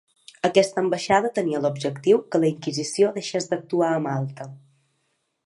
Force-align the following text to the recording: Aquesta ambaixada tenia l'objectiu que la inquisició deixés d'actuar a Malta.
Aquesta 0.47 0.79
ambaixada 0.85 1.29
tenia 1.35 1.61
l'objectiu 1.65 2.23
que 2.31 2.41
la 2.43 2.49
inquisició 2.55 3.13
deixés 3.19 3.49
d'actuar 3.53 3.93
a 3.93 4.01
Malta. 4.09 4.51